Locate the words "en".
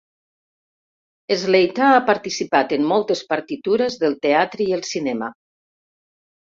2.79-2.89